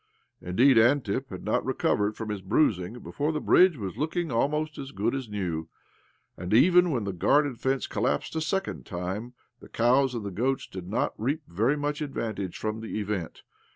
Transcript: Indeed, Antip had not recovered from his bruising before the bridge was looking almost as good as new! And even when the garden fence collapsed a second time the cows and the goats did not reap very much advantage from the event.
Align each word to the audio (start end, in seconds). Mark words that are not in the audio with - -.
Indeed, 0.41 0.79
Antip 0.79 1.29
had 1.29 1.43
not 1.45 1.63
recovered 1.63 2.17
from 2.17 2.29
his 2.29 2.41
bruising 2.41 2.93
before 3.01 3.31
the 3.31 3.39
bridge 3.39 3.77
was 3.77 3.97
looking 3.99 4.31
almost 4.31 4.79
as 4.79 4.91
good 4.91 5.13
as 5.13 5.29
new! 5.29 5.67
And 6.35 6.55
even 6.55 6.89
when 6.89 7.03
the 7.03 7.13
garden 7.13 7.53
fence 7.55 7.85
collapsed 7.85 8.35
a 8.35 8.41
second 8.41 8.87
time 8.87 9.35
the 9.59 9.69
cows 9.69 10.15
and 10.15 10.25
the 10.25 10.31
goats 10.31 10.65
did 10.65 10.87
not 10.89 11.13
reap 11.19 11.43
very 11.47 11.77
much 11.77 12.01
advantage 12.01 12.57
from 12.57 12.79
the 12.79 12.99
event. 12.99 13.43